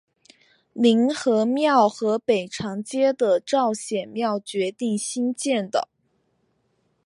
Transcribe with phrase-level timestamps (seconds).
[0.73, 5.89] 凝和庙和北长街的昭显庙决定兴建的。